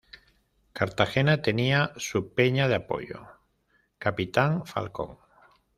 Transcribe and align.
Cartagena, 0.73 1.43
tenía 1.43 1.93
su 1.95 2.33
peña 2.33 2.67
de 2.67 2.73
apoyo 2.73 3.27
"Capitán 3.99 4.65
Falcón". 4.65 5.19